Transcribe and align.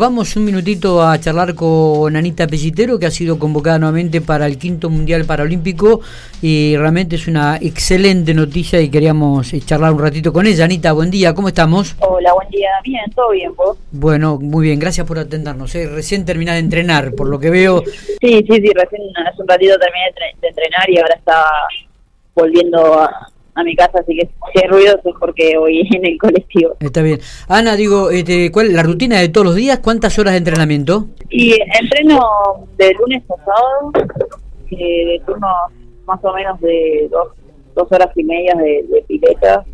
Vamos 0.00 0.34
un 0.34 0.46
minutito 0.46 1.02
a 1.02 1.20
charlar 1.20 1.54
con 1.54 2.16
Anita 2.16 2.46
Pellitero, 2.46 2.98
que 2.98 3.04
ha 3.04 3.10
sido 3.10 3.38
convocada 3.38 3.78
nuevamente 3.78 4.22
para 4.22 4.46
el 4.46 4.56
quinto 4.56 4.88
Mundial 4.88 5.26
Paralímpico 5.26 6.00
y 6.40 6.74
realmente 6.74 7.16
es 7.16 7.28
una 7.28 7.58
excelente 7.60 8.32
noticia 8.32 8.80
y 8.80 8.88
queríamos 8.88 9.52
eh, 9.52 9.60
charlar 9.60 9.92
un 9.92 9.98
ratito 9.98 10.32
con 10.32 10.46
ella. 10.46 10.64
Anita, 10.64 10.92
buen 10.92 11.10
día, 11.10 11.34
¿cómo 11.34 11.48
estamos? 11.48 11.96
Hola, 11.98 12.32
buen 12.32 12.48
día, 12.48 12.70
bien, 12.82 13.10
todo 13.14 13.32
bien, 13.32 13.54
¿vos? 13.54 13.76
Bueno, 13.92 14.38
muy 14.40 14.68
bien, 14.68 14.78
gracias 14.78 15.06
por 15.06 15.18
atendernos. 15.18 15.74
¿eh? 15.74 15.86
Recién 15.86 16.24
terminada 16.24 16.54
de 16.54 16.60
entrenar, 16.60 17.14
por 17.14 17.28
lo 17.28 17.38
que 17.38 17.50
veo. 17.50 17.82
Sí, 17.84 18.16
sí, 18.22 18.46
sí, 18.48 18.70
recién 18.74 19.02
hace 19.26 19.42
un 19.42 19.48
ratito 19.48 19.78
terminé 19.78 20.14
de 20.40 20.48
entrenar 20.48 20.88
y 20.88 20.96
ahora 20.96 21.14
estaba 21.14 21.50
volviendo 22.34 22.94
a, 22.94 23.28
a 23.60 23.64
mi 23.64 23.76
casa, 23.76 23.98
así 24.00 24.16
que 24.16 24.26
si 24.26 24.62
hay 24.62 24.68
ruido 24.68 24.96
es 24.96 25.14
porque 25.18 25.56
voy 25.58 25.80
en 25.94 26.06
el 26.06 26.18
colectivo. 26.18 26.76
Está 26.80 27.02
bien. 27.02 27.20
Ana, 27.48 27.76
digo, 27.76 28.10
este, 28.10 28.50
¿cuál 28.50 28.72
la 28.72 28.82
rutina 28.82 29.20
de 29.20 29.28
todos 29.28 29.46
los 29.46 29.56
días? 29.56 29.80
¿Cuántas 29.80 30.18
horas 30.18 30.32
de 30.32 30.38
entrenamiento? 30.38 31.06
Y 31.28 31.56
entreno 31.80 32.20
de 32.76 32.92
lunes 32.94 33.22
a 33.30 33.36
sábado, 33.44 33.92
eh, 34.70 35.06
de 35.06 35.22
turno 35.26 35.48
más 36.06 36.24
o 36.24 36.32
menos 36.32 36.60
de 36.60 37.08
dos, 37.10 37.28
dos 37.74 37.86
horas 37.92 38.10
y 38.16 38.24
media 38.24 38.54
de, 38.54 38.84
de 38.88 39.02
pileta. 39.06 39.64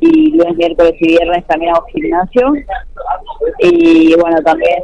Y 0.00 0.32
lunes, 0.32 0.56
miércoles 0.56 0.94
y 1.00 1.08
viernes 1.08 1.46
también 1.46 1.74
hago 1.74 1.86
gimnasio. 1.86 2.52
Y 3.60 4.14
bueno, 4.16 4.42
también 4.42 4.82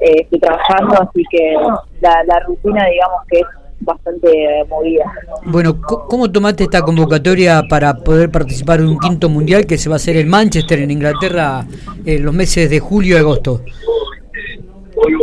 eh, 0.00 0.22
estoy 0.22 0.40
trabajando, 0.40 0.94
así 1.02 1.22
que 1.30 1.54
la, 2.00 2.22
la 2.24 2.40
rutina, 2.40 2.86
digamos 2.86 3.20
que 3.30 3.38
es 3.38 3.46
bastante 3.88 4.28
movida. 4.68 5.10
Bueno, 5.44 5.80
¿cómo 5.80 6.30
tomaste 6.30 6.64
esta 6.64 6.82
convocatoria 6.82 7.62
para 7.68 7.94
poder 7.94 8.30
participar 8.30 8.80
en 8.80 8.88
un 8.88 8.98
quinto 8.98 9.28
mundial 9.28 9.66
que 9.66 9.78
se 9.78 9.88
va 9.88 9.94
a 9.94 10.02
hacer 10.02 10.16
en 10.16 10.28
Manchester, 10.28 10.78
en 10.80 10.90
Inglaterra, 10.90 11.64
en 12.04 12.24
los 12.24 12.34
meses 12.34 12.68
de 12.70 12.80
julio 12.80 13.16
y 13.16 13.18
agosto? 13.18 13.62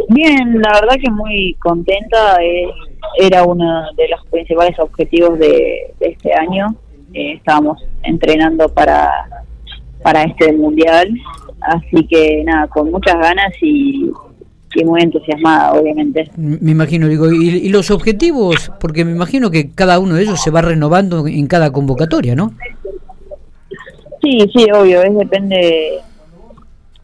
Bien, 0.09 0.61
la 0.61 0.73
verdad 0.81 0.95
que 1.01 1.11
muy 1.11 1.55
contenta. 1.59 2.37
Eh, 2.41 2.67
era 3.20 3.43
uno 3.43 3.84
de 3.95 4.07
los 4.09 4.25
principales 4.31 4.77
objetivos 4.79 5.37
de, 5.37 5.93
este 5.99 6.34
año. 6.34 6.75
Eh, 7.13 7.34
estábamos 7.34 7.84
entrenando 8.03 8.68
para, 8.70 9.12
para 10.01 10.23
este 10.23 10.51
mundial. 10.53 11.07
Así 11.62 12.05
que 12.07 12.43
nada, 12.43 12.68
con 12.68 12.91
muchas 12.91 13.15
ganas 13.15 13.53
y 13.62 14.12
y 14.76 14.84
muy 14.84 15.01
entusiasmada, 15.01 15.73
obviamente. 15.73 16.29
Me 16.35 16.71
imagino, 16.71 17.07
digo, 17.07 17.31
¿y, 17.31 17.70
los 17.70 17.90
objetivos? 17.91 18.71
Porque 18.79 19.05
me 19.05 19.12
imagino 19.12 19.49
que 19.49 19.71
cada 19.73 19.99
uno 19.99 20.15
de 20.15 20.23
ellos 20.23 20.41
se 20.41 20.51
va 20.51 20.62
renovando 20.62 21.26
en 21.27 21.48
cada 21.48 21.71
convocatoria, 21.71 22.35
¿no? 22.35 22.51
Sí, 24.21 24.40
sí, 24.53 24.68
obvio, 24.73 25.01
es 25.01 25.15
depende 25.15 25.99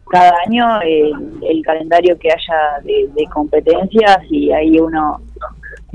cada 0.10 0.34
año 0.46 0.82
el, 0.82 1.62
calendario 1.64 2.18
que 2.20 2.30
haya 2.30 2.82
de, 2.84 3.26
competencias 3.34 4.20
y 4.30 4.52
ahí 4.52 4.78
uno 4.78 5.22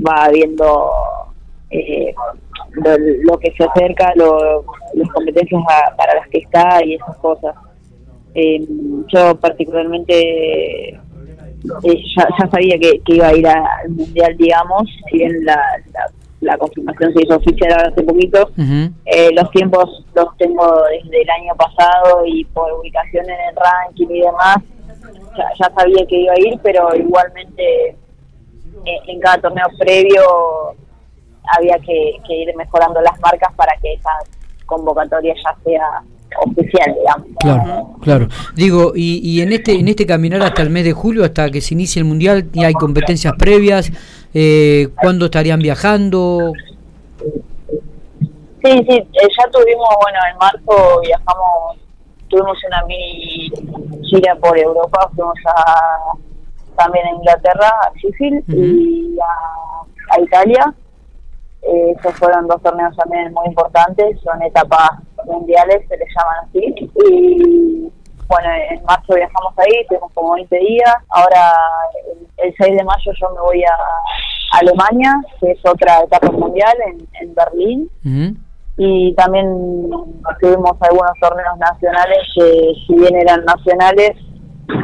va 0.05 0.29
viendo 0.29 0.89
eh, 1.69 2.15
lo, 3.23 3.37
que 3.37 3.51
se 3.51 3.63
acerca, 3.63 4.13
lo, 4.15 4.65
las 4.95 5.09
competencias 5.11 5.61
para 5.95 6.15
las 6.15 6.27
que 6.29 6.39
está 6.39 6.83
y 6.83 6.95
esas 6.95 7.15
cosas. 7.17 7.55
Eh, 8.33 8.65
yo 9.07 9.35
particularmente 9.39 10.99
eh, 11.83 12.03
ya, 12.15 12.49
sabía 12.49 12.77
que, 12.79 13.01
iba 13.07 13.27
a 13.27 13.35
ir 13.35 13.47
al 13.47 13.89
mundial, 13.89 14.35
digamos, 14.37 14.83
si 15.09 15.17
bien 15.17 15.45
la, 15.45 15.61
la, 16.41 16.57
confirmación 16.57 17.13
se 17.13 17.23
hizo 17.23 17.35
oficial 17.35 17.73
hace 17.73 18.03
poquito. 18.03 18.49
Eh, 19.05 19.31
los 19.33 19.49
tiempos 19.51 20.05
los 20.15 20.37
tengo 20.37 20.83
desde 20.89 21.21
el 21.21 21.29
año 21.29 21.55
pasado 21.55 22.25
y 22.25 22.45
por 22.45 22.71
ubicación 22.73 23.25
en 23.25 23.39
el 23.49 23.55
ranking 23.55 24.07
y 24.09 24.21
demás, 24.21 24.57
ya, 25.37 25.69
sabía 25.75 26.05
que 26.07 26.21
iba 26.21 26.33
a 26.33 26.39
ir, 26.39 26.59
pero 26.63 26.95
igualmente 26.95 27.89
eh, 27.89 28.99
en 29.07 29.19
cada 29.19 29.41
torneo 29.41 29.67
previo 29.77 30.21
había 31.57 31.77
que, 31.79 32.17
que 32.27 32.33
ir 32.33 32.55
mejorando 32.55 33.01
las 33.01 33.19
marcas 33.19 33.53
para 33.55 33.73
que 33.81 33.93
esa 33.93 34.09
convocatoria 34.65 35.33
ya 35.33 35.55
sea 35.63 36.03
oficial, 36.39 36.95
digamos. 36.99 37.27
Claro, 37.39 37.95
claro. 38.01 38.27
Digo, 38.55 38.93
y, 38.95 39.19
y 39.23 39.41
en 39.41 39.53
este 39.53 39.73
en 39.73 39.87
este 39.87 40.05
caminar 40.05 40.41
hasta 40.41 40.61
el 40.61 40.69
mes 40.69 40.83
de 40.83 40.93
julio, 40.93 41.23
hasta 41.23 41.49
que 41.49 41.61
se 41.61 41.73
inicie 41.73 41.99
el 42.01 42.05
mundial, 42.05 42.49
hay 42.63 42.73
competencias 42.73 43.33
previas. 43.37 43.91
Eh, 44.33 44.89
¿Cuándo 45.01 45.25
estarían 45.25 45.59
viajando? 45.59 46.53
Sí, 47.19 48.71
sí, 48.87 48.95
eh, 48.97 49.27
ya 49.37 49.51
tuvimos, 49.51 49.87
bueno, 50.01 50.19
en 50.31 50.37
marzo 50.37 50.99
viajamos, 51.01 51.77
tuvimos 52.27 52.57
una 52.67 52.83
mini 52.85 53.49
gira 54.03 54.35
por 54.35 54.57
Europa, 54.57 55.09
fuimos 55.15 55.37
a 55.45 56.17
también 56.75 57.07
a 57.07 57.11
Inglaterra, 57.11 57.67
a 57.67 57.91
Sheffield 57.95 58.43
y 58.49 59.17
a, 59.19 60.15
a 60.15 60.21
Italia. 60.21 60.73
Eh, 61.61 61.95
esos 61.97 62.13
fueron 62.15 62.47
dos 62.47 62.61
torneos 62.61 62.95
también 62.95 63.33
muy 63.33 63.47
importantes, 63.47 64.19
son 64.21 64.41
etapas 64.41 64.89
mundiales, 65.27 65.87
se 65.87 65.97
les 65.97 66.07
llaman 66.15 66.45
así. 66.45 66.91
Y 67.09 67.91
bueno, 68.27 68.49
en 68.69 68.83
marzo 68.83 69.15
viajamos 69.15 69.53
ahí, 69.57 69.85
tenemos 69.87 70.11
como 70.13 70.33
20 70.33 70.57
días. 70.57 70.95
Ahora, 71.09 71.53
el, 72.37 72.53
6 72.57 72.77
de 72.77 72.83
mayo 72.83 73.11
yo 73.19 73.29
me 73.29 73.41
voy 73.41 73.63
a 73.63 74.57
Alemania, 74.59 75.13
que 75.39 75.51
es 75.51 75.59
otra 75.65 76.01
etapa 76.01 76.31
mundial 76.31 76.75
en, 76.87 77.07
en 77.21 77.35
Berlín. 77.35 77.89
Y 78.79 79.13
también 79.15 79.47
tuvimos 80.39 80.77
algunos 80.81 81.11
torneos 81.19 81.57
nacionales 81.57 82.19
que, 82.35 82.73
si 82.85 82.93
bien 82.93 83.15
eran 83.15 83.43
nacionales, 83.45 84.11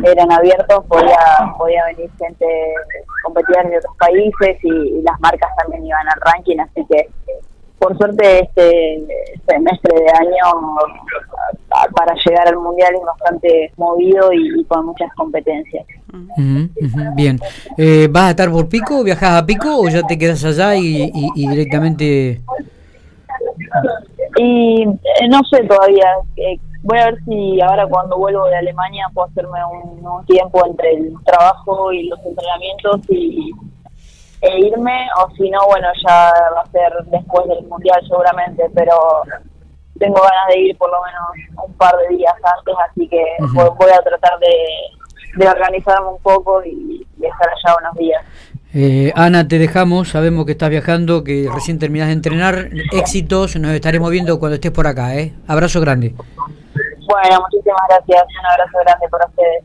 eran 0.04 0.32
abiertos, 0.32 0.86
podía, 0.88 1.20
podía 1.58 1.86
venir 1.86 2.10
gente 2.18 2.46
competir 3.24 3.56
de 3.70 3.78
otros 3.78 3.96
países 3.98 4.58
y, 4.64 5.02
las 5.02 5.20
marcas 5.20 5.50
también 5.58 5.86
iban 5.86 6.08
al 6.08 6.34
ranking, 6.34 6.60
así 6.60 6.86
que 6.90 7.10
por 7.84 7.98
suerte 7.98 8.44
este 8.44 9.04
semestre 9.46 9.94
de 9.94 10.10
año 10.12 10.76
para 11.94 12.16
llegar 12.26 12.48
al 12.48 12.58
mundial 12.58 12.94
es 12.96 13.02
bastante 13.06 13.74
movido 13.76 14.32
y, 14.32 14.64
con 14.66 14.86
muchas 14.86 15.14
competencias. 15.16 15.86
bien, 17.16 17.40
eh, 17.78 18.08
¿vas 18.10 18.24
a 18.24 18.30
estar 18.30 18.50
por 18.50 18.70
Pico? 18.70 19.04
¿Viajas 19.04 19.42
a 19.42 19.46
Pico 19.46 19.78
o 19.78 19.90
ya 19.90 20.02
te 20.04 20.18
quedas 20.18 20.44
allá 20.46 20.76
y, 20.76 21.12
directamente...? 21.36 22.42
Y 24.38 24.84
eh, 24.84 25.28
no 25.30 25.42
sé 25.44 25.64
todavía, 25.66 26.08
eh, 26.38 26.58
voy 26.82 26.98
a 27.00 27.06
ver 27.06 27.24
si 27.26 27.62
ahora 27.62 27.86
cuando 27.86 28.18
vuelvo 28.18 28.46
de 28.46 28.56
Alemania 28.56 29.06
puedo 29.14 29.28
hacerme 29.28 29.60
un, 29.66 30.26
tiempo 30.26 30.66
entre 30.66 30.94
el 30.94 31.14
trabajo 31.26 31.92
y 31.92 32.08
los 32.08 32.20
entrenamientos 32.26 33.02
y 33.10 33.52
e 34.44 34.60
irme 34.60 35.08
o 35.18 35.30
si 35.36 35.50
no 35.50 35.66
bueno 35.68 35.88
ya 36.06 36.34
va 36.54 36.62
a 36.62 36.72
ser 36.72 36.92
después 37.06 37.48
del 37.48 37.66
mundial 37.68 38.00
seguramente 38.08 38.70
pero 38.76 38.96
tengo 39.98 40.22
ganas 40.22 40.48
de 40.50 40.60
ir 40.60 40.78
por 40.78 40.92
lo 40.92 40.98
menos 41.02 41.66
un 41.66 41.74
par 41.76 41.96
de 41.98 42.18
días 42.18 42.34
antes 42.34 42.76
así 42.90 43.08
que 43.08 43.24
voy, 43.54 43.90
a 43.90 44.04
tratar 44.04 44.38
de, 44.40 45.48
organizarme 45.48 46.10
un 46.10 46.22
poco 46.22 46.62
y, 46.64 47.08
estar 47.22 47.48
allá 47.48 47.78
unos 47.80 47.96
días 47.96 48.22
eh, 48.76 49.14
Ana, 49.16 49.48
te 49.48 49.60
dejamos, 49.60 50.10
sabemos 50.10 50.46
que 50.48 50.54
estás 50.54 50.72
viajando, 50.72 51.24
que 51.24 51.48
recién 51.54 51.78
terminas 51.78 52.08
de 52.08 52.14
entrenar. 52.14 52.70
Éxitos, 52.92 53.56
nos 53.58 53.72
estaremos 53.72 54.10
viendo 54.10 54.40
cuando 54.40 54.56
estés 54.56 54.72
por 54.72 54.88
acá. 54.88 55.16
¿eh? 55.16 55.32
Abrazo 55.48 55.80
grande. 55.80 56.16
Bueno, 57.06 57.40
muchísimas 57.42 57.82
gracias. 57.88 58.24
Un 58.40 58.46
abrazo 58.48 58.78
grande 58.84 59.08
para 59.12 59.28
ustedes. 59.28 59.62